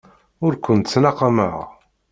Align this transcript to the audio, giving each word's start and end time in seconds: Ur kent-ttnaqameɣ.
Ur 0.45 0.53
kent-ttnaqameɣ. 0.63 1.57